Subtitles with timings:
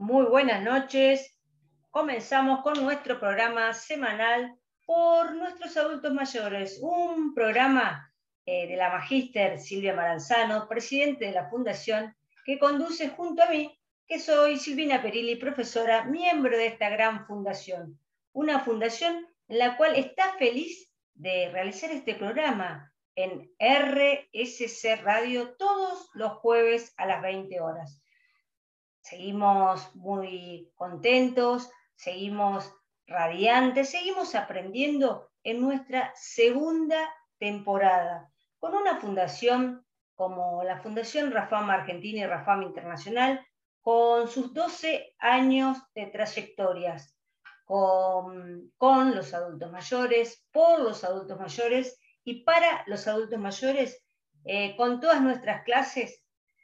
[0.00, 1.38] Muy buenas noches.
[1.90, 8.10] Comenzamos con nuestro programa semanal por nuestros adultos mayores, un programa
[8.46, 12.16] eh, de la magíster Silvia Maranzano, presidente de la Fundación,
[12.46, 18.00] que conduce junto a mí, que soy Silvina Perilli, profesora, miembro de esta gran fundación.
[18.32, 26.08] Una fundación en la cual está feliz de realizar este programa en RSC Radio todos
[26.14, 27.99] los jueves a las 20 horas.
[29.10, 32.72] Seguimos muy contentos, seguimos
[33.08, 42.20] radiantes, seguimos aprendiendo en nuestra segunda temporada con una fundación como la Fundación Rafam Argentina
[42.20, 43.44] y Rafam Internacional,
[43.80, 47.18] con sus 12 años de trayectorias,
[47.64, 54.04] con, los adultos mayores, por los adultos mayores y para los adultos mayores,
[54.44, 56.22] eh, con todas nuestras clases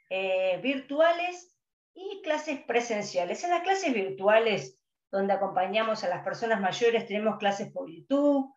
[0.09, 1.56] eh, virtuales
[1.97, 3.43] y clases presenciales.
[3.43, 4.79] En las clases virtuales,
[5.11, 8.55] donde acompañamos a las personas mayores, tenemos clases por YouTube,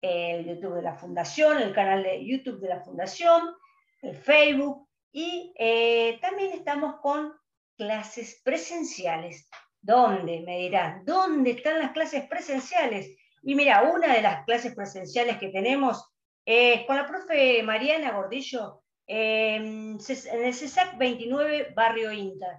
[0.00, 3.54] el YouTube de la Fundación, el canal de YouTube de la Fundación,
[4.02, 7.32] el Facebook, y eh, también estamos con
[7.76, 9.48] clases presenciales
[9.80, 10.40] ¿Dónde?
[10.40, 13.16] Me dirán, ¿dónde están las clases presenciales?
[13.42, 16.04] Y mira, una de las clases presenciales que tenemos
[16.44, 22.56] es con la profe Mariana Gordillo en el CESAC 29, Barrio Inter.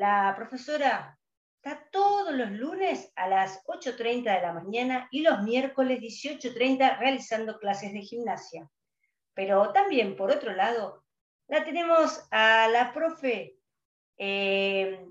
[0.00, 1.18] La profesora
[1.56, 7.58] está todos los lunes a las 8.30 de la mañana y los miércoles 18.30 realizando
[7.58, 8.66] clases de gimnasia.
[9.34, 11.04] Pero también, por otro lado,
[11.48, 13.58] la tenemos a la profe
[14.16, 15.04] eh,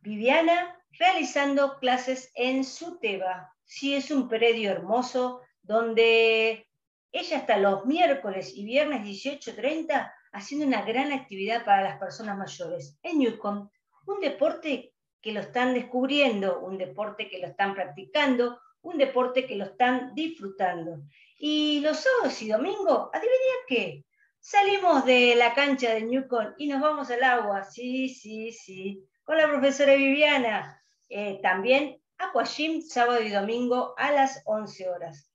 [0.00, 3.54] Viviana realizando clases en Suteba.
[3.62, 6.66] Sí, es un predio hermoso donde
[7.12, 12.98] ella está los miércoles y viernes 18.30 haciendo una gran actividad para las personas mayores
[13.04, 13.70] en Newcomb,
[14.06, 19.56] un deporte que lo están descubriendo, un deporte que lo están practicando, un deporte que
[19.56, 21.02] lo están disfrutando.
[21.38, 24.04] Y los sábados y domingos, ¿adivinen qué?
[24.38, 27.64] Salimos de la cancha de Newcomb y nos vamos al agua.
[27.64, 29.02] Sí, sí, sí.
[29.24, 30.82] Con la profesora Viviana.
[31.08, 35.30] Eh, también Aquagym sábado y domingo a las 11 horas.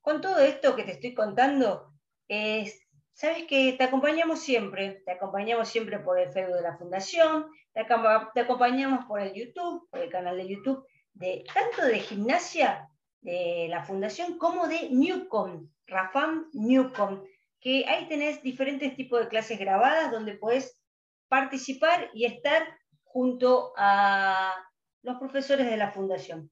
[0.00, 1.92] Con todo esto que te estoy contando,
[3.14, 7.80] sabes que te acompañamos siempre, te acompañamos siempre por el Facebook de la Fundación, te,
[8.40, 12.88] acompañamos por el YouTube, por el canal de YouTube, de, tanto de gimnasia
[13.20, 17.22] de la Fundación como de Newcom, Rafam Newcom,
[17.60, 20.78] que ahí tenés diferentes tipos de clases grabadas donde puedes
[21.28, 22.66] participar y estar
[23.04, 24.52] junto a
[25.02, 26.50] los profesores de la fundación.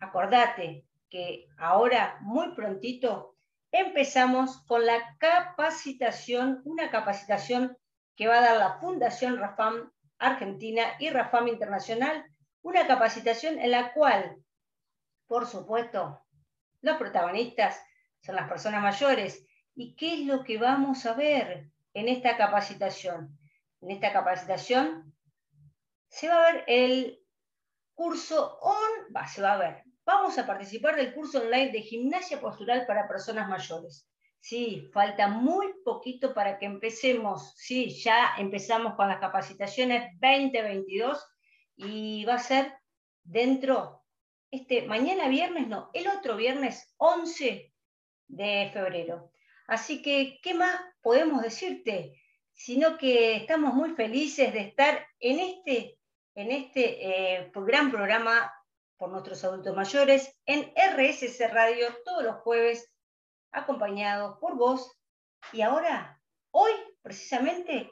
[0.00, 3.35] Acordate que ahora, muy prontito,
[3.72, 7.76] empezamos con la capacitación, una capacitación
[8.14, 12.24] que va a dar la Fundación Rafam Argentina y Rafam Internacional,
[12.62, 14.42] una capacitación en la cual,
[15.26, 16.22] por supuesto,
[16.80, 17.80] los protagonistas
[18.20, 19.46] son las personas mayores.
[19.74, 23.38] ¿Y qué es lo que vamos a ver en esta capacitación?
[23.80, 25.14] En esta capacitación
[26.08, 27.20] se va a ver el
[27.94, 29.85] curso on, va, se va a ver.
[30.06, 34.08] Vamos a participar del curso online de gimnasia postural para personas mayores.
[34.38, 37.54] Sí, falta muy poquito para que empecemos.
[37.56, 41.26] Sí, ya empezamos con las capacitaciones 2022
[41.74, 42.72] y va a ser
[43.24, 44.04] dentro,
[44.48, 47.74] este, mañana viernes, no, el otro viernes 11
[48.28, 49.32] de febrero.
[49.66, 52.22] Así que, ¿qué más podemos decirte?
[52.52, 55.98] Sino que estamos muy felices de estar en este
[56.36, 58.52] en este eh, gran programa
[58.96, 62.92] por nuestros adultos mayores en RSC Radio todos los jueves,
[63.52, 64.90] acompañados por vos.
[65.52, 66.20] Y ahora,
[66.50, 67.90] hoy precisamente,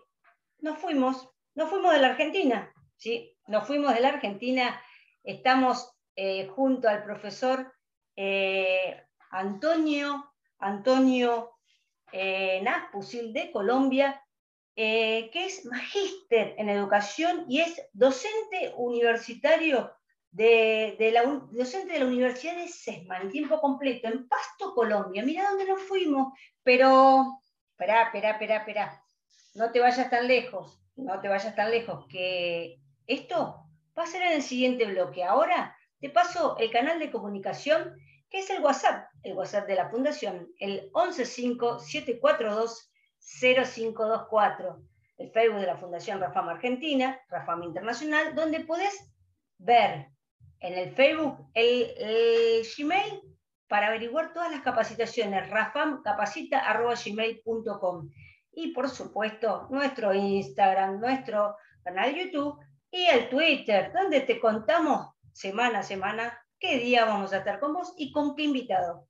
[0.58, 3.36] nos fuimos, nos fuimos de la Argentina, ¿sí?
[3.46, 4.82] Nos fuimos de la Argentina,
[5.22, 7.72] estamos eh, junto al profesor
[8.16, 11.50] eh, Antonio, Antonio
[12.12, 14.24] Naspusil de Colombia,
[14.76, 19.94] eh, que es magíster en educación y es docente universitario
[20.34, 21.22] de, la,
[21.52, 25.24] docente de la Universidad de Sesma, en tiempo completo, en Pasto, Colombia.
[25.24, 26.32] Mira dónde nos fuimos,
[26.62, 27.40] pero,
[27.70, 29.02] espera, espera, espera, espera,
[29.54, 33.64] no te vayas tan lejos, no te vayas tan lejos, que esto
[33.96, 35.22] va a ser en el siguiente bloque.
[35.22, 37.96] Ahora te paso el canal de comunicación,
[38.28, 42.88] que es el WhatsApp, el WhatsApp de la Fundación, el 115-742.
[43.24, 44.82] 0524,
[45.16, 48.94] el Facebook de la Fundación Rafam Argentina, Rafam Internacional, donde podés
[49.58, 50.08] ver
[50.64, 53.20] en el Facebook el, Gmail
[53.68, 58.10] para averiguar todas las capacitaciones, rafamcapacita.gmail.com
[58.52, 62.58] y por supuesto nuestro Instagram, nuestro canal YouTube
[62.90, 67.74] y el Twitter, donde te contamos semana a semana qué día vamos a estar con
[67.74, 69.06] vos y con qué invitado.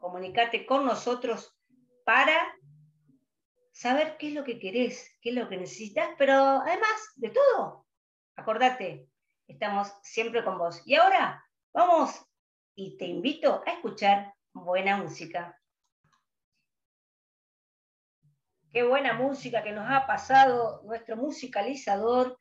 [0.00, 1.56] comunicate con nosotros
[2.04, 2.57] para
[3.78, 7.86] saber qué es lo que querés, qué es lo que necesitas, pero además de todo,
[8.34, 9.08] acordate,
[9.46, 10.82] estamos siempre con vos.
[10.84, 12.26] Y ahora vamos
[12.74, 15.56] y te invito a escuchar buena música.
[18.72, 22.36] Qué buena música que nos ha pasado nuestro musicalizador,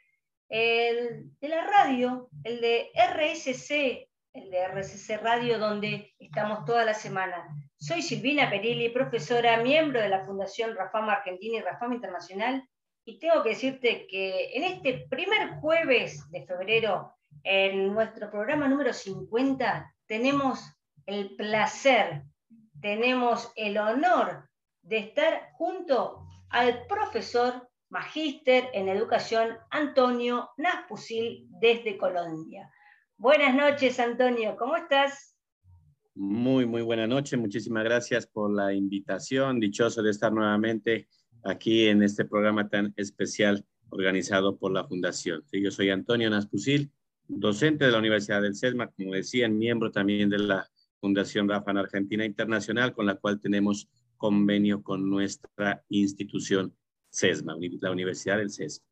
[0.50, 6.96] el de la radio, el de RSC, el de RSC Radio, donde estamos toda la
[6.96, 7.48] semana.
[7.80, 12.68] Soy Silvina Perilli, profesora, miembro de la Fundación Rafama Argentina y Rafama Internacional,
[13.06, 17.14] y tengo que decirte que en este primer jueves de febrero,
[17.44, 20.60] en nuestro programa número 50, tenemos
[21.06, 22.24] el placer,
[22.82, 24.50] tenemos el honor
[24.82, 32.72] de estar junto al profesor magíster en educación Antonio Naspusil desde Colombia.
[33.18, 35.37] Buenas noches, Antonio, ¿cómo estás?
[36.20, 37.38] Muy, muy buena noche.
[37.38, 39.60] Muchísimas gracias por la invitación.
[39.60, 41.08] Dichoso de estar nuevamente
[41.44, 45.44] aquí en este programa tan especial organizado por la Fundación.
[45.52, 46.92] yo soy Antonio Naspusil,
[47.28, 50.68] docente de la Universidad del CESMA, como decían, miembro también de la
[51.00, 53.88] Fundación Rafa en Argentina Internacional, con la cual tenemos
[54.18, 56.76] convenio con nuestra institución
[57.12, 58.88] CESMA, la Universidad del CESMA.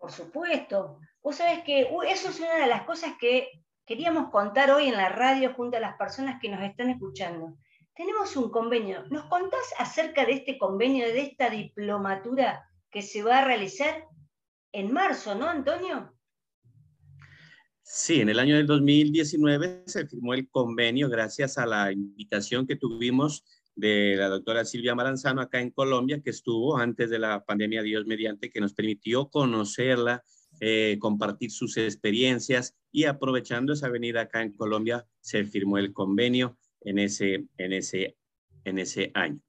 [0.00, 0.98] Por supuesto.
[1.22, 3.46] Vos sabés que eso es una de las cosas que
[3.90, 7.58] queríamos contar hoy en la radio junto a las personas que nos están escuchando.
[7.92, 9.02] Tenemos un convenio.
[9.10, 14.04] ¿Nos contás acerca de este convenio, de esta diplomatura que se va a realizar
[14.70, 16.14] en marzo, ¿no, Antonio?
[17.82, 22.76] Sí, en el año del 2019 se firmó el convenio gracias a la invitación que
[22.76, 23.44] tuvimos
[23.74, 28.06] de la doctora Silvia Maranzano acá en Colombia, que estuvo antes de la pandemia Dios
[28.06, 30.22] mediante, que nos permitió conocerla,
[30.60, 36.56] eh, compartir sus experiencias y aprovechando esa venida acá en Colombia, se firmó el convenio
[36.82, 38.16] en ese, en ese,
[38.64, 39.40] en ese año.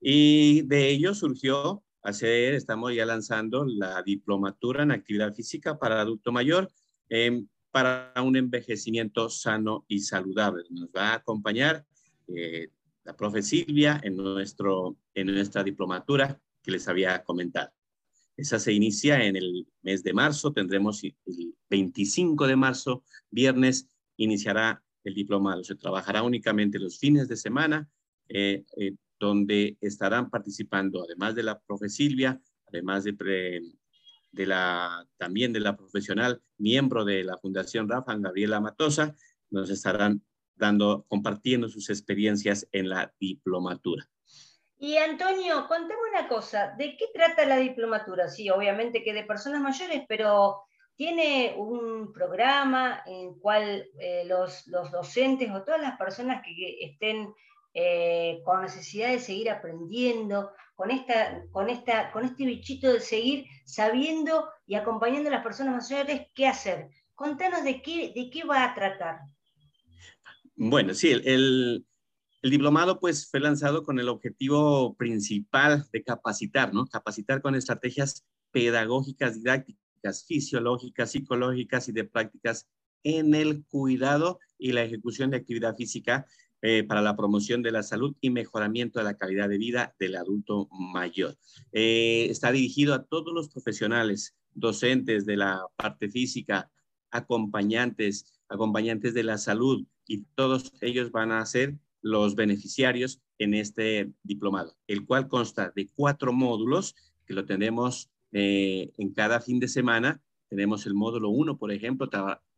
[0.00, 6.32] Y de ello surgió hacer, estamos ya lanzando la diplomatura en actividad física para adulto
[6.32, 6.70] mayor.
[7.08, 7.44] Eh,
[7.76, 10.64] para un envejecimiento sano y saludable.
[10.70, 11.84] Nos va a acompañar
[12.26, 12.70] eh,
[13.04, 17.75] la profe Silvia en, nuestro, en nuestra diplomatura que les había comentado.
[18.36, 24.82] Esa se inicia en el mes de marzo, tendremos el 25 de marzo, viernes, iniciará
[25.04, 25.64] el diplomado.
[25.64, 27.88] Se trabajará únicamente los fines de semana,
[28.28, 33.62] eh, eh, donde estarán participando, además de la profe Silvia, además de
[34.46, 39.14] la, también de la profesional, miembro de la Fundación Rafa, Gabriela Matosa,
[39.50, 40.22] nos estarán
[40.56, 44.10] dando, compartiendo sus experiencias en la diplomatura.
[44.86, 48.28] Y Antonio, contame una cosa, ¿de qué trata la diplomatura?
[48.28, 50.62] Sí, obviamente que de personas mayores, pero
[50.94, 57.34] tiene un programa en cual eh, los, docentes o todas las personas que estén
[57.74, 63.44] eh, con necesidad de seguir aprendiendo, con, esta, con, esta, con este bichito de seguir
[63.64, 66.90] sabiendo y acompañando a las personas mayores qué hacer.
[67.16, 69.18] Contanos de qué, de qué va a tratar.
[70.54, 71.86] Bueno, sí, el, el,
[72.50, 76.86] diplomado pues fue lanzado con el objetivo principal de capacitar, ¿no?
[76.86, 82.68] Capacitar con estrategias pedagógicas, didácticas, fisiológicas, psicológicas y de prácticas
[83.02, 86.26] en el cuidado y la ejecución de actividad física
[86.62, 90.16] eh, para la promoción de la salud y mejoramiento de la calidad de vida del
[90.16, 91.36] adulto mayor.
[91.72, 96.70] Eh, está dirigido a todos los profesionales, docentes de la parte física,
[97.10, 101.76] acompañantes, acompañantes de la salud, y todos ellos van a ser
[102.06, 106.94] los beneficiarios en este diplomado, el cual consta de cuatro módulos
[107.26, 110.22] que lo tenemos eh, en cada fin de semana.
[110.48, 112.08] Tenemos el módulo uno, por ejemplo,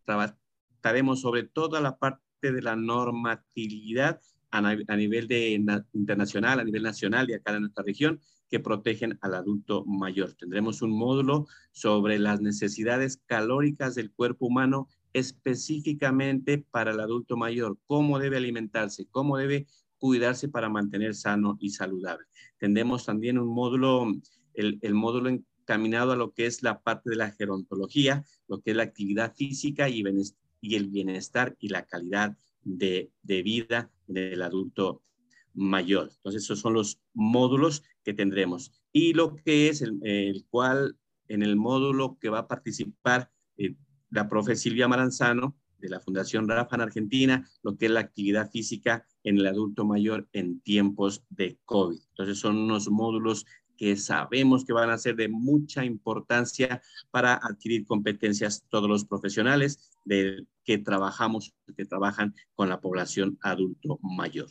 [0.04, 4.60] trataremos sobre toda la parte de la normatividad a,
[4.96, 5.52] nivel de,
[5.94, 10.34] internacional, a nivel nacional y acá en nuestra región, que protegen al adulto mayor.
[10.34, 17.78] Tendremos un módulo sobre las necesidades calóricas del cuerpo humano específicamente para el adulto mayor,
[17.86, 19.66] cómo debe alimentarse, cómo debe
[19.98, 22.26] cuidarse para mantener sano y saludable.
[22.58, 24.06] Tendremos también un módulo,
[24.54, 28.70] el, el módulo encaminado a lo que es la parte de la gerontología, lo que
[28.70, 30.02] es la actividad física y
[30.74, 32.36] el bienestar y la calidad
[32.76, 35.02] de, vida del adulto
[35.54, 36.10] mayor.
[36.16, 38.72] Entonces, esos son los módulos que tendremos.
[38.92, 40.96] Y lo que es el, cual,
[41.28, 43.74] en el módulo que va a participar eh,
[44.10, 48.50] la profe Silvia Maranzano, de la Fundación Rafa en Argentina, lo que es la actividad
[48.50, 52.00] física en el adulto mayor en tiempos de COVID.
[52.10, 53.46] Entonces son unos módulos
[53.76, 59.92] que sabemos que van a ser de mucha importancia para adquirir competencias todos los profesionales
[60.04, 64.48] de que trabajamos, que trabajan con la población adulto mayor.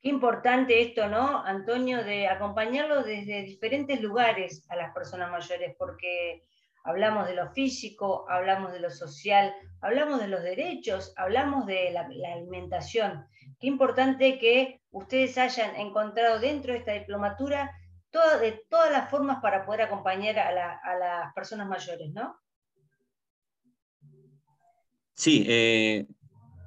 [0.00, 6.42] Qué importante esto, ¿no, Antonio, de acompañarlo desde diferentes lugares a las personas mayores, porque
[6.84, 12.06] hablamos de lo físico, hablamos de lo social, hablamos de los derechos, hablamos de la,
[12.34, 13.24] alimentación.
[13.58, 17.72] Qué importante que ustedes hayan encontrado dentro de esta diplomatura
[18.40, 22.36] de todas las formas para poder acompañar a, las personas mayores, ¿no?
[25.14, 26.06] Sí, eh,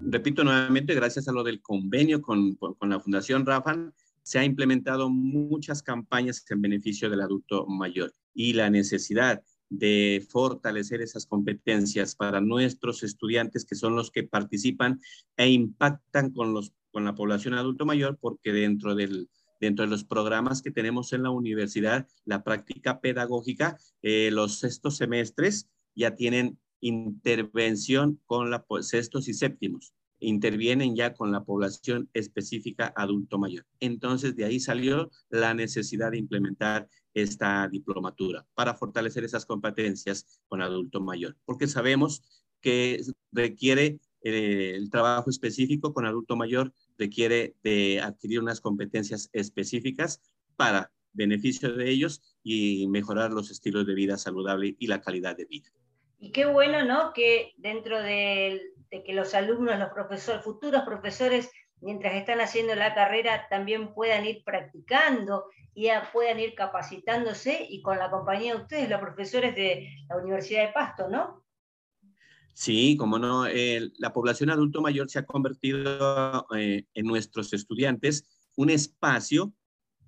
[0.01, 3.93] repito nuevamente, gracias a lo del convenio con, la Fundación Rafan,
[4.23, 11.01] se ha implementado muchas campañas en beneficio del adulto mayor y la necesidad de fortalecer
[11.01, 15.01] esas competencias para nuestros estudiantes que son los que participan
[15.35, 20.03] e impactan con, los, con la población adulto mayor porque dentro del, dentro de los
[20.03, 26.59] programas que tenemos en la universidad, la práctica pedagógica, eh, los sextos semestres ya tienen
[26.79, 29.93] intervención con pues, sextos y séptimos.
[30.19, 33.65] Intervienen ya con la población específica adulto mayor.
[33.79, 40.61] Entonces, de ahí salió la necesidad de implementar esta diplomatura para fortalecer esas competencias con
[40.61, 42.23] adulto mayor, porque sabemos
[42.61, 50.21] que requiere eh, el trabajo específico con adulto mayor requiere de adquirir unas competencias específicas
[50.55, 55.45] para beneficio de ellos y mejorar los estilos de vida saludable y la calidad de
[55.45, 55.71] vida.
[56.19, 57.13] Y qué bueno, ¿no?
[57.13, 63.47] Que dentro de, que los alumnos, los profesores, futuros profesores, mientras están haciendo la carrera,
[63.49, 65.45] también puedan ir practicando
[65.75, 70.65] y puedan ir capacitándose y con la compañía de ustedes, los profesores de la Universidad
[70.65, 71.43] de Pasto, ¿no?
[72.55, 73.45] Sí, como no,
[73.99, 79.53] la población adulto mayor se ha convertido eh, en nuestros estudiantes un espacio,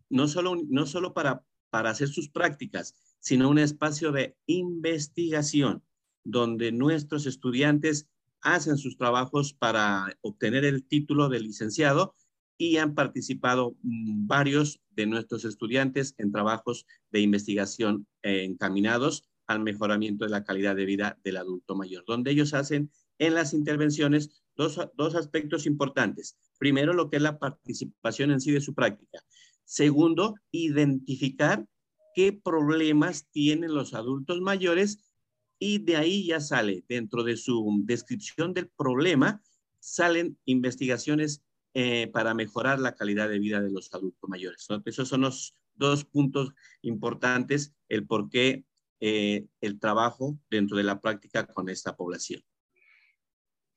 [0.09, 5.83] no solo, no solo para, para hacer sus prácticas, sino un espacio de investigación,
[6.23, 8.07] donde nuestros estudiantes
[8.41, 12.15] hacen sus trabajos para obtener el título de licenciado
[12.57, 19.61] y han participado mm, varios de nuestros estudiantes en trabajos de investigación eh, encaminados al
[19.61, 24.43] mejoramiento de la calidad de vida del adulto mayor, donde ellos hacen en las intervenciones
[24.55, 26.37] dos, dos aspectos importantes.
[26.59, 29.19] Primero, lo que es la participación en sí de su práctica.
[29.63, 31.65] Segundo, identificar
[32.13, 35.08] qué problemas tienen los adultos mayores
[35.59, 39.43] y de ahí ya sale, dentro de su descripción del problema,
[39.79, 44.65] salen investigaciones eh, para mejorar la calidad de vida de los adultos mayores.
[44.85, 48.65] Esos son los dos puntos importantes, el por qué
[49.01, 52.41] eh, el trabajo dentro de la práctica con esta población.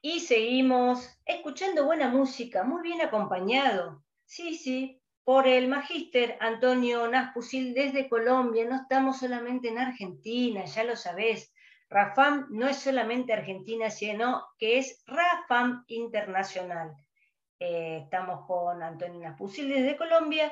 [0.00, 4.04] Y seguimos escuchando buena música, muy bien acompañado.
[4.24, 4.97] Sí, sí,
[5.28, 8.64] por el magíster Antonio Naspusil desde Colombia.
[8.64, 11.52] No estamos solamente en Argentina, ya lo sabés.
[11.90, 16.96] Rafam no es solamente Argentina, sino que es Rafam Internacional.
[17.60, 20.50] Eh, estamos con Antonina Pusil desde Colombia,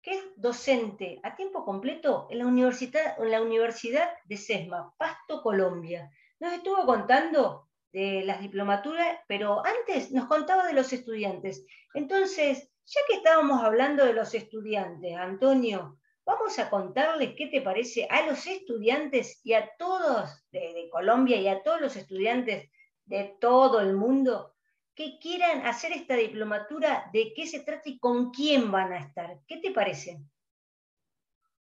[0.00, 5.42] que es docente a tiempo completo en la Universidad, en la Universidad de SESMA, Pasto,
[5.42, 6.10] Colombia.
[6.40, 11.66] Nos estuvo contando de las diplomaturas, pero antes nos contaba de los estudiantes.
[11.92, 18.06] Entonces, ya que estábamos hablando de los estudiantes, Antonio, vamos a contarles qué te parece
[18.10, 22.70] a los estudiantes y a todos de Colombia y a todos los estudiantes
[23.06, 24.54] de todo el mundo
[24.94, 29.40] que quieran hacer esta diplomatura, de qué se trata y con quién van a estar.
[29.46, 30.20] ¿Qué te parece?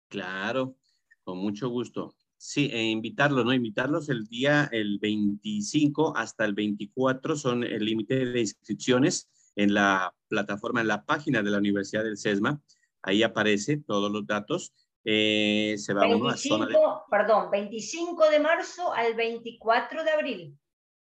[0.09, 0.77] Claro,
[1.25, 2.15] con mucho gusto.
[2.37, 3.55] Sí, e invitarlos, ¿no?
[3.55, 10.15] Invitarlos el día, el 25 hasta el 24 son el límite de inscripciones en la
[10.29, 12.61] plataforma, en la página de la Universidad del CESMA.
[13.03, 14.73] Ahí aparece todos los datos.
[15.05, 16.77] Eh, se va 25, uno a zona de...
[17.11, 20.59] Perdón, 25 de marzo al 24 de abril,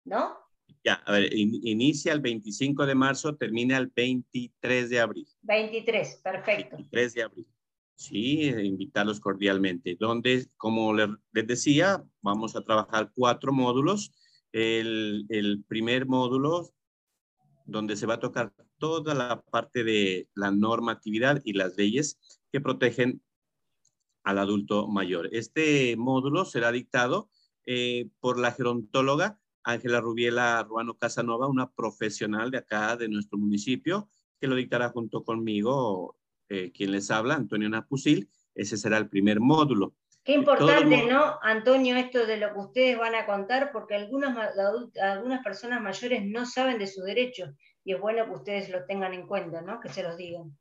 [0.04, 0.38] ¿no?
[0.84, 5.26] Ya, a ver, inicia el 25 de marzo, termina el 23 de abril.
[5.42, 6.76] 23, perfecto.
[6.76, 7.46] 23 de abril.
[7.96, 9.96] Sí, invitarlos cordialmente.
[10.00, 14.12] Donde, como les decía, vamos a trabajar cuatro módulos.
[14.52, 16.70] El, el primer módulo,
[17.70, 22.18] donde se va a tocar toda la parte de la normatividad y las leyes
[22.52, 23.22] que protegen
[24.24, 25.28] al adulto mayor.
[25.32, 27.30] Este módulo será dictado
[27.66, 34.10] eh, por la gerontóloga Ángela Rubiela Ruano Casanova, una profesional de acá, de nuestro municipio,
[34.40, 36.16] que lo dictará junto conmigo,
[36.48, 38.28] eh, quien les habla, Antonio Napusil.
[38.54, 39.94] Ese será el primer módulo.
[40.22, 44.36] Qué importante, ¿no, Antonio, esto de lo que ustedes van a contar, porque algunas,
[45.00, 47.50] algunas personas mayores no saben de sus derechos
[47.84, 49.80] y es bueno que ustedes lo tengan en cuenta, ¿no?
[49.80, 50.56] Que se los digan.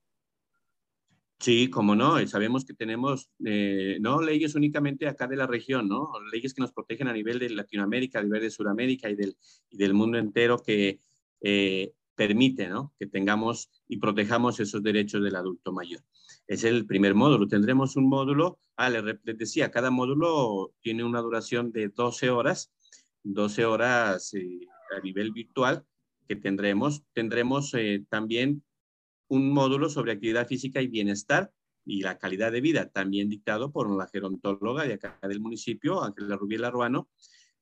[1.39, 6.11] Sí, como no, sabemos que tenemos eh, no leyes únicamente acá de la región, ¿no?
[6.31, 9.37] Leyes que nos protegen a nivel de Latinoamérica, a nivel de Sudamérica y del,
[9.69, 10.99] y del mundo entero que
[11.41, 12.93] eh, permite, ¿no?
[12.99, 16.01] Que tengamos y protejamos esos derechos del adulto mayor.
[16.49, 17.47] Es el primer módulo.
[17.47, 19.03] Tendremos un módulo, ah, les,
[19.37, 22.73] decía, cada módulo tiene una duración de 12 horas,
[23.21, 25.85] 12 horas eh, a nivel virtual
[26.27, 27.03] que tendremos.
[27.13, 27.71] Tendremos
[28.09, 28.63] también
[29.27, 31.51] un módulo sobre actividad física y bienestar
[31.85, 36.35] y la calidad de vida, también dictado por la gerontóloga de acá del municipio, Ángela
[36.35, 37.09] Rubiela Ruano.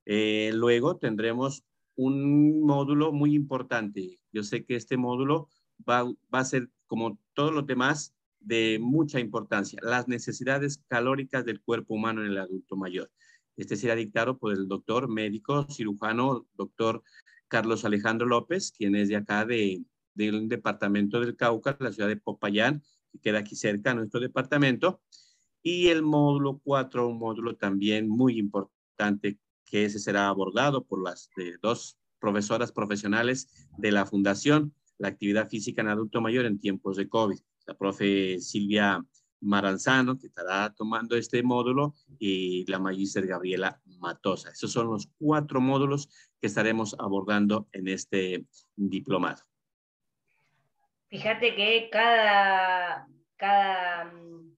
[0.05, 1.65] Eh, luego tendremos
[1.97, 4.21] un módulo muy importante.
[4.31, 9.19] Yo sé que este módulo va, va a ser, como todos los demás, de mucha
[9.19, 13.11] importancia, las necesidades calóricas del cuerpo humano en el adulto mayor.
[13.55, 17.03] Este será dictado por el doctor médico cirujano, doctor
[17.47, 22.17] Carlos Alejandro López, quien es de acá de, del departamento del Cauca, la ciudad de
[22.17, 25.01] Popayán, que queda aquí cerca de nuestro departamento.
[25.63, 31.29] Y el módulo 4, un módulo también muy importante, que ese será abordado por las
[31.61, 37.09] dos profesoras profesionales de la Fundación, la actividad física en adulto mayor en tiempos de
[37.09, 37.39] COVID.
[37.67, 39.03] La profe Silvia
[39.41, 44.49] Maranzano, que estará tomando este módulo, y la magíster Gabriela Matosa.
[44.49, 46.09] Esos son los cuatro módulos
[46.41, 49.43] que estaremos abordando en este diplomado.
[51.09, 54.55] Fíjate que cada, cada mm,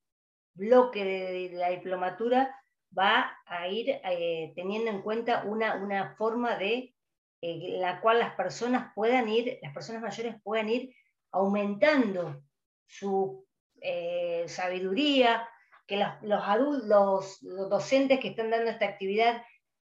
[0.53, 2.55] bloque de, la diplomatura
[2.97, 6.95] va a ir eh, teniendo en cuenta una, una forma de
[7.41, 10.93] eh, la cual las personas puedan ir, las personas mayores puedan ir
[11.31, 12.41] aumentando
[12.89, 13.47] su
[13.81, 15.47] eh, sabiduría,
[15.87, 19.43] que los, los, docentes que están dando esta actividad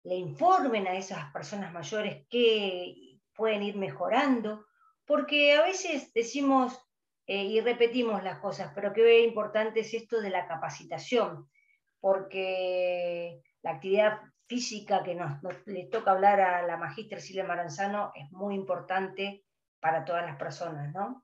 [0.03, 4.65] le informen a esas personas mayores que pueden ir mejorando,
[5.05, 6.79] porque a veces decimos
[7.25, 11.49] eh, y repetimos las cosas, pero qué importante es esto de la capacitación,
[11.99, 18.31] porque la actividad física que nos, le toca hablar a la magíster Silvia Maranzano es
[18.31, 19.45] muy importante
[19.79, 21.23] para todas las personas, ¿no?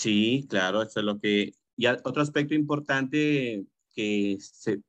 [0.00, 1.52] Sí, claro, eso es lo que...
[1.76, 4.38] Y otro aspecto importante que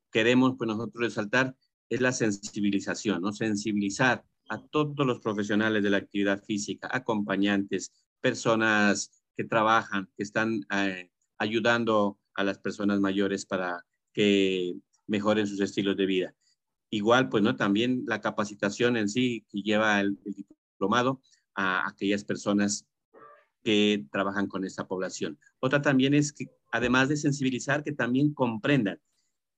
[0.10, 1.54] queremos pues, nosotros resaltar
[1.90, 3.34] es la sensibilización, ¿no?
[3.34, 10.66] Sensibilizar a todos los profesionales de la actividad física, acompañantes, personas que trabajan, que están
[10.74, 14.76] eh, ayudando a las personas mayores para que
[15.08, 16.36] mejoren sus estilos de vida.
[16.90, 17.58] Igual, pues, ¿no?
[17.58, 21.22] También la capacitación en sí que lleva el, diplomado
[21.54, 22.88] a aquellas personas
[23.64, 25.40] que trabajan con esta población.
[25.60, 29.00] Otra también es que, además de sensibilizar, que también comprendan,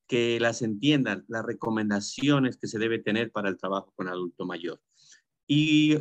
[0.07, 4.81] que las entiendan, las recomendaciones que se debe tener para el trabajo con adulto mayor.
[5.47, 5.97] Y,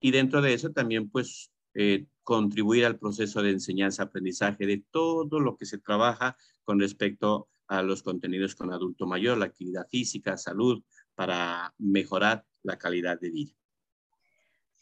[0.00, 5.56] y dentro de eso también, pues, eh, contribuir al proceso de enseñanza-aprendizaje de todo lo
[5.56, 10.82] que se trabaja con respecto a los contenidos con adulto mayor, la actividad física, salud,
[11.14, 13.61] para mejorar la calidad de vida.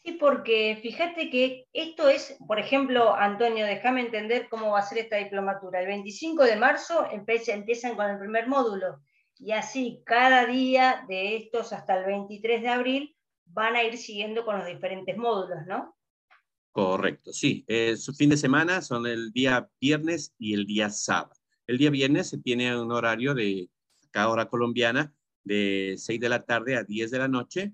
[0.03, 4.97] Sí, porque fíjate que esto es, por ejemplo, Antonio, déjame entender cómo va a ser
[4.97, 5.79] esta diplomatura.
[5.79, 8.99] El 25 de marzo empiezan con el primer módulo
[9.37, 14.43] y así cada día de estos hasta el 23 de abril van a ir siguiendo
[14.43, 15.95] con los diferentes módulos, ¿no?
[16.71, 17.65] Correcto, sí.
[17.97, 21.35] su fin de semana son el día viernes y el día sábado.
[21.67, 23.69] El día viernes se tiene un horario de
[24.09, 27.73] cada hora colombiana de 6 de la tarde a 10 de la noche.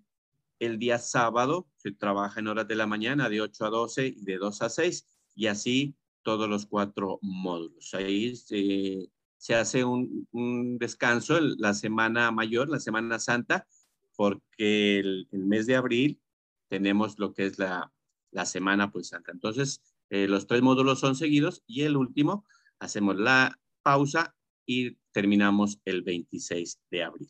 [0.60, 4.24] El día sábado se trabaja en horas de la mañana de 8 a 12 y
[4.24, 7.94] de 2 a 6 y así todos los cuatro módulos.
[7.94, 13.66] Ahí se hace un, descanso la semana mayor, la semana santa,
[14.16, 16.20] porque el, mes de abril
[16.68, 17.94] tenemos lo que es la,
[18.44, 19.32] semana pues santa.
[19.32, 22.46] Entonces, eh, los tres módulos son seguidos y el último
[22.80, 27.30] hacemos la pausa y terminamos el 26 de abril.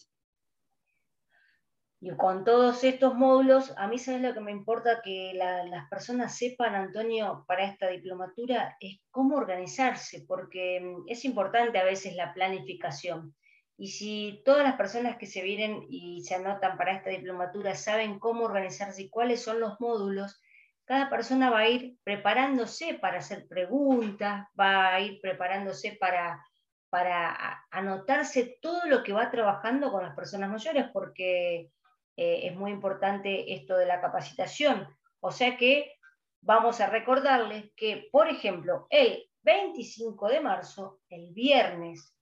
[1.99, 6.37] Y con todos estos módulos, a mí sabes lo que me importa que las personas
[6.37, 12.33] sepan, Antonio, para esta diplomatura, es cómo organizarse, porque mm, es importante a veces la
[12.33, 13.35] planificación.
[13.77, 18.19] Y si todas las personas que se vienen y se anotan para esta diplomatura saben
[18.19, 20.39] cómo organizarse y cuáles son los módulos,
[20.85, 26.43] cada persona va a ir preparándose para hacer preguntas, va a ir preparándose para,
[26.89, 31.69] para anotarse todo lo que va trabajando con las personas mayores, porque
[32.17, 34.87] eh, es muy importante esto de la capacitación.
[35.19, 35.93] O sea que
[36.41, 42.13] vamos a recordarles que, por ejemplo, el 25 de marzo, el viernes,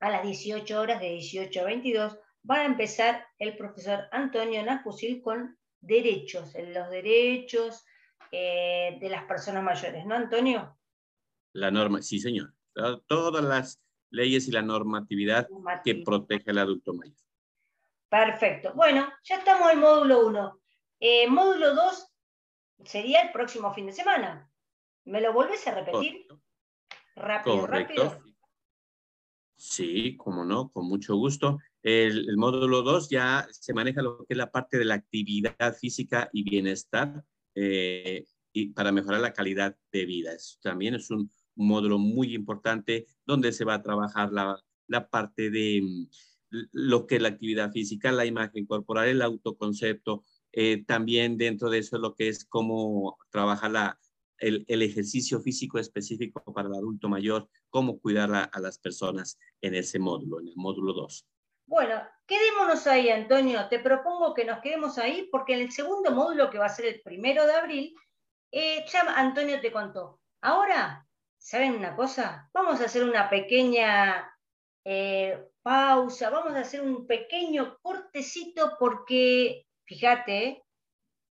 [0.00, 5.22] a las 18 horas de 18 a 22, va a empezar el profesor Antonio Nafusil
[5.22, 7.84] con derechos, los derechos
[8.32, 10.76] eh, de las personas mayores, ¿no, Antonio?
[11.52, 12.52] La norma, sí, señor.
[13.06, 15.48] Todas las leyes y la normatividad
[15.82, 17.25] que protege al adulto mayor.
[18.08, 18.72] Perfecto.
[18.74, 20.60] Bueno, ya estamos en módulo 1.
[21.00, 22.12] Eh, módulo 2
[22.84, 24.50] sería el próximo fin de semana.
[25.04, 26.26] ¿Me lo vuelves a repetir?
[27.14, 28.22] Rápido, rápido.
[29.56, 31.58] Sí, como no, con mucho gusto.
[31.82, 36.28] El, módulo 2 ya se maneja lo que es la parte de la actividad física
[36.32, 40.32] y bienestar eh, y para mejorar la calidad de vida.
[40.62, 46.06] también es un, módulo muy importante donde se va a trabajar la, la parte de
[46.50, 51.78] lo que es la actividad física, la imagen corporal, el autoconcepto, eh, también dentro de
[51.78, 53.98] eso lo que es cómo trabajar la,
[54.38, 59.98] el, ejercicio físico específico para el adulto mayor, cómo cuidar a, las personas en ese
[59.98, 61.26] módulo, en el módulo 2.
[61.66, 63.68] Bueno, quedémonos ahí, Antonio.
[63.68, 66.86] Te propongo que nos quedemos ahí porque en el segundo módulo, que va a ser
[66.86, 67.94] el primero de abril,
[68.52, 70.20] eh, ya Antonio te contó.
[70.40, 71.06] Ahora,
[71.38, 72.48] ¿saben una cosa?
[72.52, 74.30] Vamos a hacer una pequeña
[74.84, 80.62] eh, pausa, vamos a hacer un pequeño cortecito porque, fíjate,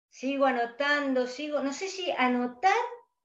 [0.09, 2.73] Sigo anotando, sigo, no sé si anotar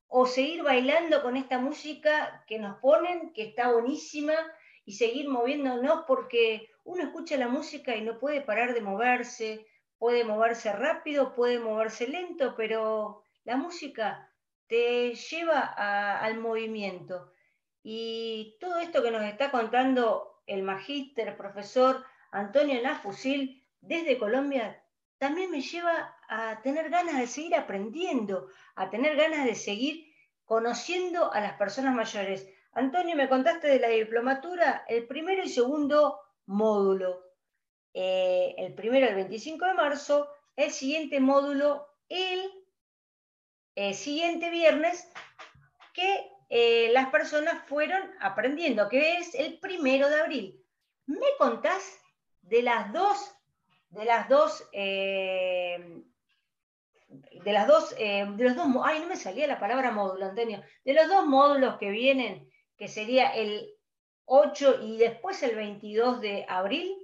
[0.08, 4.34] o seguir bailando con esta música que nos ponen, que está buenísima,
[4.86, 9.68] y seguir moviéndonos porque uno escucha la música y no puede parar de moverse,
[10.00, 14.34] puede moverse rápido, puede moverse lento, pero la música
[14.68, 17.34] te lleva al movimiento.
[17.84, 24.84] Y todo esto que nos está contando el magíster, profesor Antonio Nafusil desde Colombia,
[25.18, 30.14] también me lleva a tener ganas de seguir aprendiendo, a tener ganas de seguir
[30.46, 32.48] conociendo a las personas mayores.
[32.72, 37.29] Antonio, me contaste de la diplomatura, el primero y segundo módulo.
[38.02, 42.50] Eh, el primero el 25 de marzo, el siguiente módulo el
[43.76, 45.12] eh, siguiente viernes
[45.94, 50.66] que eh, las personas fueron aprendiendo, que es el primero de abril.
[51.08, 52.00] ¿Me contás
[52.42, 53.36] de las dos,
[53.90, 56.02] de las dos, de
[57.44, 61.10] las dos, de los dos, ay, no me salía la palabra módulo, Antonio, de los
[61.10, 63.76] dos módulos que vienen, que sería el
[64.24, 66.96] 8 y después el 22 de abril,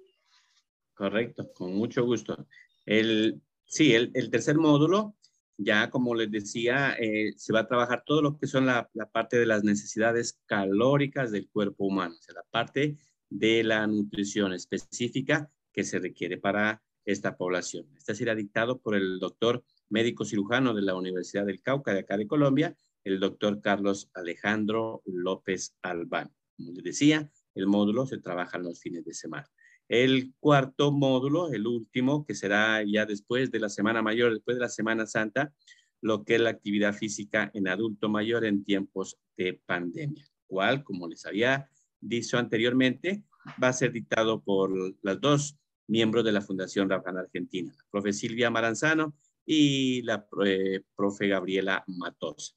[0.95, 2.47] Correcto, con mucho gusto.
[2.85, 5.17] El, sí, el, tercer módulo,
[5.57, 9.37] ya como les decía, eh, se va a trabajar todo lo que son la, parte
[9.37, 12.97] de las necesidades calóricas del cuerpo humano, o sea, la parte
[13.29, 17.87] de la nutrición específica que se requiere para esta población.
[17.97, 22.17] Este será dictado por el doctor médico cirujano de la Universidad del Cauca de acá
[22.17, 26.33] de Colombia, el doctor Carlos Alejandro López Albán.
[26.55, 29.47] Como les decía, el módulo se trabaja en los fines de semana.
[29.87, 34.61] El cuarto módulo, el último, que será ya después de la Semana Mayor, después de
[34.61, 35.53] la Semana Santa,
[36.01, 41.07] lo que es la actividad física en adulto mayor en tiempos de pandemia, cual, como
[41.07, 41.69] les había
[41.99, 43.23] dicho anteriormente,
[43.61, 44.71] va a ser dictado por
[45.01, 50.81] las dos miembros de la Fundación Rafael Argentina, la profe Silvia Maranzano y la eh,
[50.95, 52.55] profe Gabriela Matosa.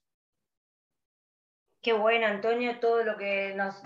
[1.80, 3.82] Qué bueno, Antonio, todo lo que nos,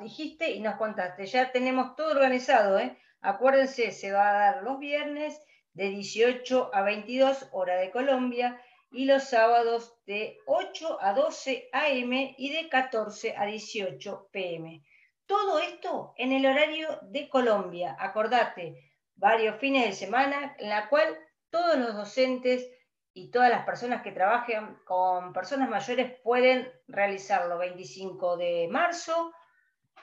[0.00, 1.26] dijiste y nos contaste.
[1.26, 2.98] Ya tenemos todo organizado, ¿eh?
[3.20, 5.40] Acuérdense, se va a dar los viernes
[5.72, 12.34] de 18 a 22 hora de Colombia y los sábados de 8 a 12 a.m.
[12.36, 14.82] y de 14 a 18 p.m.
[15.26, 17.96] Todo esto en el horario de Colombia.
[17.98, 18.74] Acordate,
[19.14, 21.16] varios fines de semana en la cual
[21.50, 22.68] todos los docentes
[23.16, 29.32] y todas las personas que trabajen con personas mayores pueden realizarlo 25 de marzo,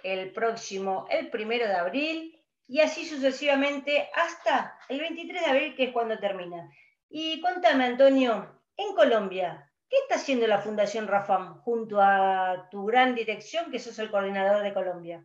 [0.02, 5.84] el próximo, el primero de abril y así sucesivamente hasta el 23 de abril, que
[5.84, 6.68] es cuando termina.
[7.08, 13.14] Y cuéntame, Antonio, en Colombia, ¿qué está haciendo la Fundación Rafam junto a tu gran
[13.14, 15.24] dirección, que sos el coordinador de Colombia?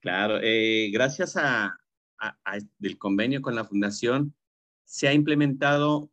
[0.00, 1.78] Claro, eh, gracias a,
[2.78, 4.34] del convenio con la Fundación,
[4.82, 6.11] se ha implementado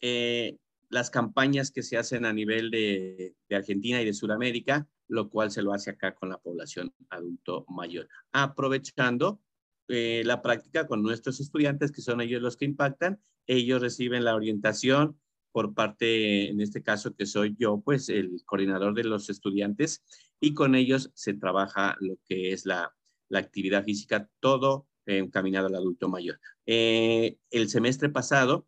[0.00, 0.56] eh,
[0.90, 5.62] las campañas que se hacen a nivel de, Argentina y de Sudamérica, lo cual se
[5.62, 9.40] lo hace acá con la población adulto mayor, aprovechando
[9.88, 14.34] eh, la práctica con nuestros estudiantes, que son ellos los que impactan, ellos reciben la
[14.34, 15.18] orientación
[15.52, 20.02] por parte, en este caso que soy yo, pues el coordinador de los estudiantes,
[20.40, 22.94] y con ellos se trabaja lo que es la,
[23.30, 26.40] actividad física, todo encaminado al adulto mayor.
[26.64, 28.66] Eh, el semestre pasado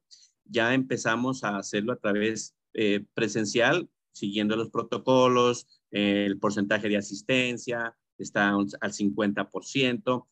[0.50, 7.96] ya empezamos a hacerlo a través eh, presencial, siguiendo los protocolos, el porcentaje de asistencia
[8.18, 10.26] está al 50%.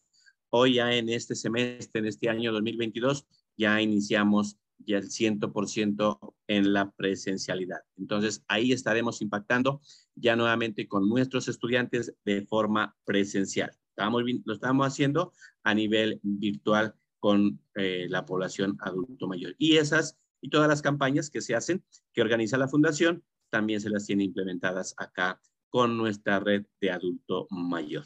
[0.51, 3.27] Hoy ya en este semestre, en este año 2022,
[3.57, 7.81] ya iniciamos ya el 100% en la presencialidad.
[7.97, 9.81] Entonces, ahí estaremos impactando
[10.15, 13.71] ya nuevamente con nuestros estudiantes de forma presencial.
[13.91, 15.33] Estamos, lo estamos haciendo
[15.65, 19.55] a nivel virtual con eh, la población adulto mayor.
[19.59, 23.91] Y esas y todas las campañas que se hacen, que organiza la Fundación, también se
[23.91, 28.05] las tiene implementadas acá con nuestra red de adulto mayor.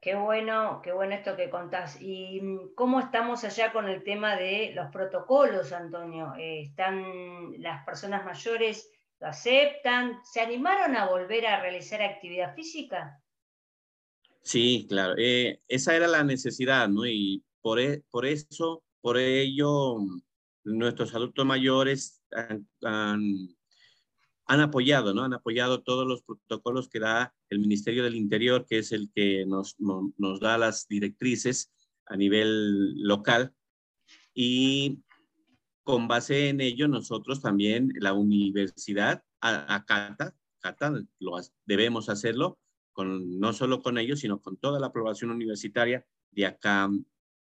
[0.00, 2.00] Qué bueno, qué bueno esto que contás.
[2.00, 6.32] ¿Y mm, cómo estamos allá con el tema de los protocolos, Antonio?
[6.38, 10.20] Eh, ¿Están las personas mayores, lo aceptan?
[10.22, 13.20] ¿Se animaron a volver a realizar actividad física?
[14.42, 15.14] Sí, claro.
[15.18, 17.04] Eh, esa era la necesidad, ¿no?
[17.04, 19.96] Y por, e, por eso, por ello,
[20.62, 22.68] nuestros adultos mayores han
[24.46, 25.24] han apoyado, ¿no?
[25.24, 29.44] Han apoyado todos los protocolos que da el Ministerio del Interior, que es el que
[29.44, 31.72] nos, nos da las directrices
[32.04, 33.52] a nivel local.
[34.32, 35.02] Y
[35.82, 41.32] con base en ello, nosotros también, la universidad acata, acata, lo,
[41.64, 42.60] debemos hacerlo,
[42.92, 46.88] con, no solo con ellos, sino con toda la aprobación universitaria de acá,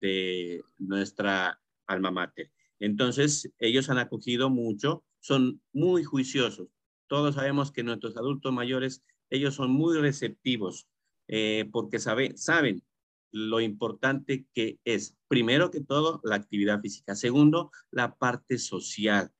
[0.01, 2.51] de nuestra alma mater.
[2.79, 6.67] Entonces, ellos han acogido mucho, son muy juiciosos,
[7.08, 10.88] todos sabemos que nuestros adultos mayores, ellos son muy receptivos
[11.27, 12.84] eh, porque sabe, saben
[13.31, 17.15] lo importante que es, primero que todo, la actividad física.
[17.15, 19.31] Segundo, la parte social.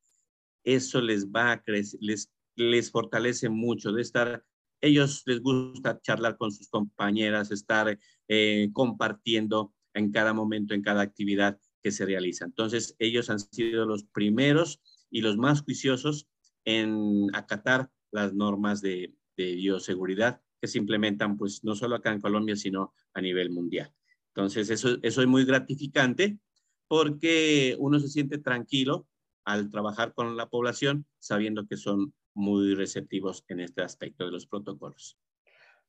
[0.63, 4.43] Eso les va a crecer, les, les fortalece mucho de estar,
[4.81, 11.01] ellos les gusta charlar con sus compañeras, estar eh, compartiendo en cada momento, en cada
[11.01, 12.45] actividad que se realiza.
[12.45, 16.27] Entonces, ellos han sido los primeros y los más juiciosos
[16.65, 22.55] en acatar las normas de, bioseguridad que se implementan pues no solo acá en Colombia,
[22.55, 23.91] sino a nivel mundial.
[24.34, 26.39] Entonces, eso, eso es muy gratificante
[26.88, 29.08] porque uno se siente tranquilo
[29.43, 34.47] al trabajar con la población sabiendo que son muy receptivos en este aspecto de los
[34.47, 35.17] protocolos.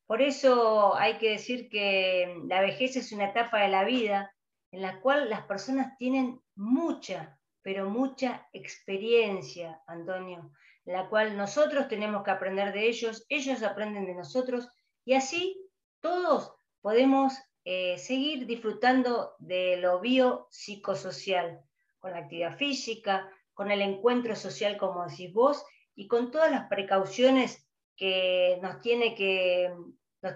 [0.07, 4.33] Por eso hay que decir que la vejez es una etapa de la vida
[4.71, 10.53] en la cual las personas tienen mucha, pero mucha experiencia, Antonio
[10.87, 14.69] la cual nosotros tenemos que aprender de ellos, ellos aprenden de nosotros
[15.05, 15.69] y así
[16.01, 21.61] todos podemos eh, seguir disfrutando de lo biopsicosocial,
[21.99, 25.65] con la actividad física, con el encuentro social, como decís vos,
[25.97, 27.66] y con todas las precauciones
[27.97, 29.73] que nos tiene que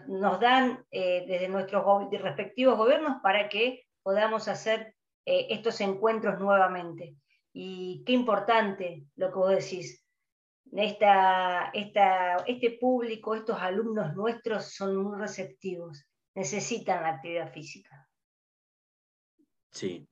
[0.07, 4.95] nos, dan eh, desde nuestros respectivos gobiernos para que podamos hacer
[5.27, 7.17] eh, estos encuentros nuevamente.
[7.53, 10.07] Y qué importante lo que vos decís,
[10.73, 18.09] esta, este público, estos alumnos nuestros son muy receptivos, necesitan la actividad física.
[19.73, 20.07] Sí,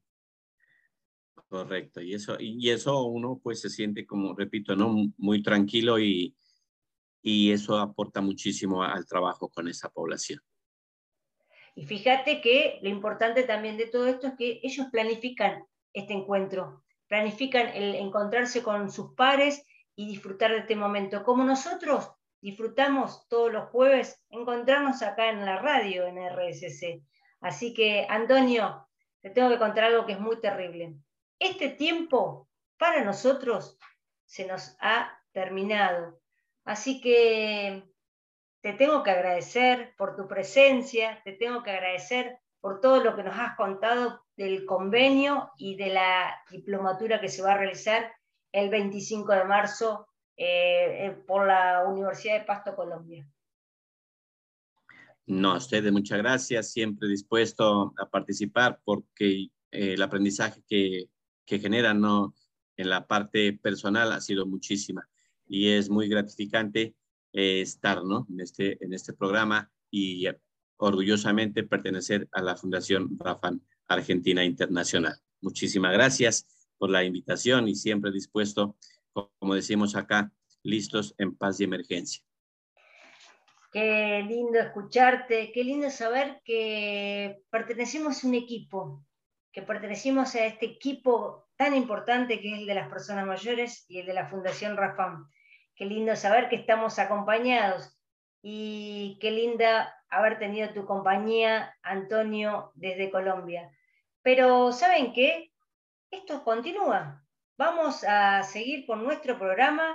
[1.49, 2.01] correcto.
[2.01, 5.13] Y eso, y eso uno pues se siente como, repito, ¿no?
[5.17, 6.37] muy tranquilo y,
[7.23, 10.41] y eso aporta muchísimo al trabajo con esa población.
[11.75, 16.83] Y fíjate que lo importante también de todo esto es que ellos planifican este encuentro
[17.09, 19.65] planifican el encontrarse con sus pares
[19.97, 25.59] y disfrutar de este momento, como nosotros disfrutamos todos los jueves encontrarnos acá en la
[25.59, 27.03] radio, en RSC.
[27.41, 28.87] Así que, Antonio,
[29.21, 30.95] te tengo que contar algo que es muy terrible.
[31.41, 33.77] Este tiempo para nosotros
[34.25, 36.21] se nos ha terminado.
[36.69, 37.83] Así que
[38.61, 43.23] te tengo que agradecer por tu presencia, te tengo que agradecer por todo lo que
[43.23, 48.13] nos has contado del convenio y de la diplomatura que se va a realizar
[48.53, 53.27] el 25 de marzo eh, eh, por la Universidad de Pasto, Colombia.
[55.25, 61.07] No, a ustedes muchas gracias, siempre dispuesto a participar porque eh, el aprendizaje que,
[61.47, 62.35] que generan ¿no?
[62.77, 65.09] en la parte personal ha sido muchísima
[65.49, 66.95] y es muy gratificante
[67.33, 68.27] estar ¿no?
[68.31, 70.27] en, este, en este programa y
[70.77, 75.17] orgullosamente pertenecer a la Fundación Rafan Argentina Internacional.
[75.41, 76.47] Muchísimas gracias
[76.79, 78.77] por la invitación y siempre dispuesto,
[79.13, 80.33] como decimos acá,
[80.63, 82.23] listos en paz y emergencia.
[83.73, 89.05] Qué lindo escucharte, qué lindo saber que pertenecemos a un equipo,
[89.53, 93.99] que pertenecemos a este equipo tan importante que es el de las personas mayores y
[93.99, 95.29] el de la Fundación Rafam.
[95.79, 97.97] Qué lindo saber que estamos acompañados
[98.43, 103.71] y qué linda haber tenido tu compañía, Antonio, desde Colombia.
[104.23, 105.53] Pero ¿saben qué?
[106.11, 107.25] Esto continúa.
[107.57, 109.95] Vamos a seguir con nuestro programa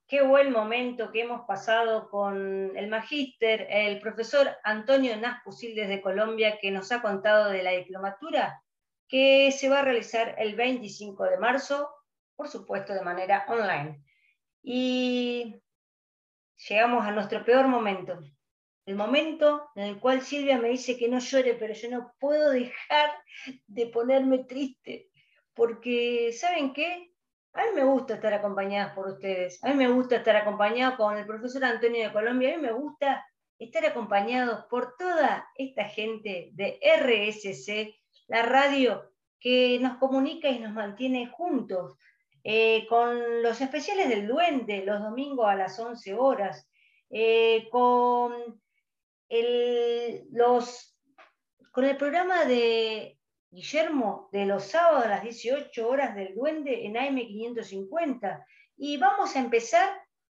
[0.08, 6.58] Qué buen momento que hemos pasado con el magíster, el profesor Antonio Naspusil desde Colombia,
[6.58, 8.64] que nos ha contado de la diplomatura
[9.10, 11.99] que se va a realizar el 25 de marzo
[12.40, 14.02] por supuesto de manera online.
[14.64, 15.62] Y
[16.70, 18.18] llegamos a nuestro peor momento,
[18.86, 22.52] el momento en el cual Silvia me dice que no llore, pero yo no puedo
[22.52, 23.10] dejar
[23.68, 25.10] de ponerme triste,
[25.54, 27.12] porque ¿saben qué?
[27.52, 31.18] A mí me gusta estar acompañada por ustedes, a mí me gusta estar acompañado con
[31.18, 36.52] el profesor Antonio de Colombia, a mí me gusta estar acompañados por toda esta gente
[36.54, 41.98] de RSC, la radio que nos comunica y nos mantiene juntos,
[42.52, 46.68] eh, con los especiales del Duende, los domingos a las 11 horas,
[47.12, 48.60] eh, con,
[49.30, 50.98] el, los,
[51.72, 53.20] con el programa de
[53.52, 58.44] Guillermo de los sábados a las 18 horas del Duende en AM550.
[58.78, 59.88] Y vamos a empezar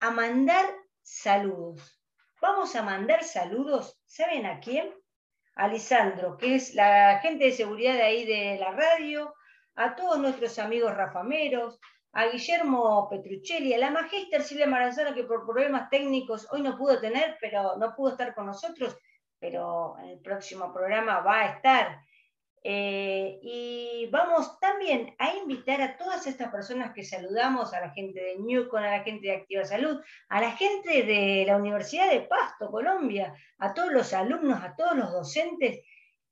[0.01, 0.67] a mandar
[1.03, 2.03] saludos.
[2.41, 4.93] Vamos a mandar saludos, ¿saben a quién?
[5.55, 9.33] A Lisandro, que es la gente de seguridad de ahí de la radio,
[9.77, 11.79] a todos nuestros amigos rafameros,
[12.13, 17.01] a Guillermo Petruccelli, a la magíster Silvia Maranzano, que por problemas técnicos hoy no pudo
[17.01, 18.97] tener, pero no pudo estar con nosotros,
[19.39, 22.01] pero en el próximo programa va a estar.
[22.63, 28.21] Eh, y vamos también a invitar a todas estas personas que saludamos, a la gente
[28.21, 32.21] de Newcon, a la gente de Activa Salud, a la gente de la Universidad de
[32.23, 35.81] Pasto, Colombia, a todos los alumnos, a todos los docentes.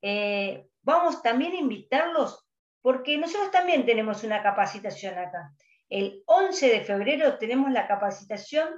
[0.01, 2.45] Eh, vamos también a invitarlos
[2.81, 5.51] porque nosotros también tenemos una capacitación acá.
[5.89, 8.69] El 11 de febrero tenemos la capacitación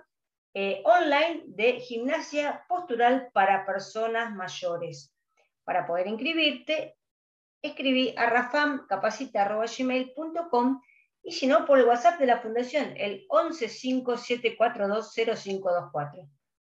[0.54, 5.15] eh, online de gimnasia postural para personas mayores.
[5.63, 6.97] Para poder inscribirte,
[7.62, 10.82] escribí a rafamcapacita.gmail.com
[11.24, 16.28] y si no, por el WhatsApp de la Fundación, el 1157420524.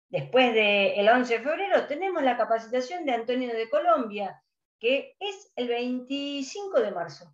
[0.09, 4.43] Después del 11 de febrero tenemos la capacitación de Antonio de Colombia,
[4.79, 7.33] que es el 25 de marzo.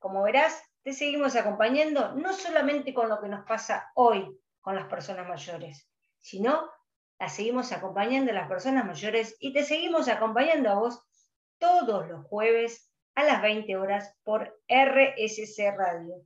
[0.00, 4.86] Como verás, te seguimos acompañando no solamente con lo que nos pasa hoy con las
[4.86, 5.86] personas mayores,
[6.18, 6.66] sino
[7.18, 11.02] la seguimos acompañando a las personas mayores y te seguimos acompañando a vos
[11.58, 16.22] todos los jueves a las 20 horas por RSC Radio.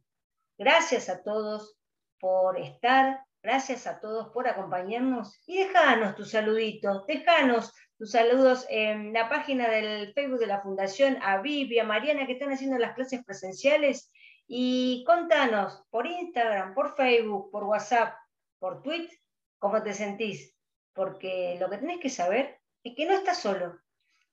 [0.56, 1.76] Gracias a todos
[2.20, 9.12] por estar, gracias a todos por acompañarnos y déjanos tus saluditos, déjanos tus saludos en
[9.12, 12.94] la página del Facebook de la Fundación, a Vivi, a Mariana que están haciendo las
[12.94, 14.12] clases presenciales
[14.54, 18.14] y contanos por Instagram, por Facebook, por WhatsApp,
[18.58, 19.18] por Twitter,
[19.58, 20.54] cómo te sentís.
[20.92, 23.80] Porque lo que tenés que saber es que no estás solo.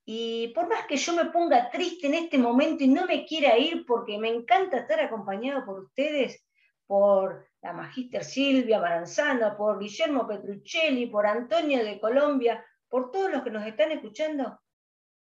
[0.03, 3.57] Y por más que yo me ponga triste en este momento y no me quiera
[3.57, 6.45] ir porque me encanta estar acompañado por ustedes,
[6.85, 13.41] por la magíster Silvia Maranzana, por Guillermo Petruccelli, por Antonio de Colombia, por todos los
[13.41, 14.59] que nos están escuchando,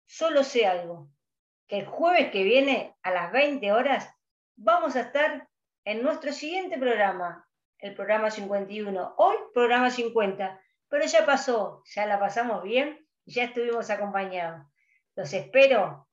[0.07, 1.11] solo sé algo,
[1.67, 4.15] que el jueves que viene a las 20 horas
[4.59, 5.47] vamos a estar
[5.85, 7.47] en nuestro siguiente programa,
[7.79, 9.15] el programa 51.
[9.17, 14.65] Hoy, programa 50, pero ya pasó, ya la pasamos bien ya estuvimos acompañados.
[15.15, 16.07] Los espero,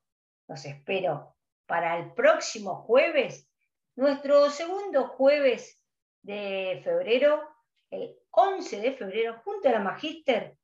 [0.49, 1.35] los espero
[1.67, 3.51] para el próximo jueves,
[3.97, 5.83] nuestro segundo jueves
[6.23, 7.43] de febrero,
[7.91, 10.57] el 11 de febrero, junto a la Magíster,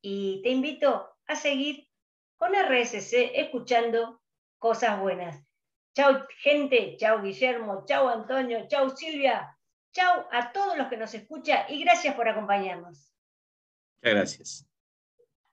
[0.00, 1.86] y te invito a seguir
[2.36, 4.20] con RSC escuchando
[4.58, 5.40] cosas buenas.
[5.94, 9.55] Chao gente, chao Guillermo, chao Antonio, chao Silvia,
[9.96, 13.10] chao a todos los que nos escuchan y gracias por acompañarnos.
[13.96, 14.66] Muchas gracias.